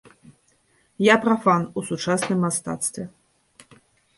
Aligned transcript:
Я 1.09 1.15
прафан 1.25 1.61
у 1.77 1.83
сучасным 1.91 2.39
мастацтве. 2.47 3.03